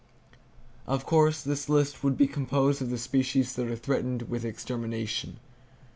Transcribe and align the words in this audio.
Of 0.87 1.05
course, 1.05 1.43
this 1.43 1.69
list 1.69 2.03
would 2.03 2.17
be 2.17 2.25
composed 2.25 2.81
of 2.81 2.89
the 2.89 2.97
species 2.97 3.49
[Page 3.49 3.53
383] 3.57 3.63
that 3.63 3.71
are 3.71 3.85
threatened 3.85 4.21
with 4.31 4.43
extermination. 4.45 5.37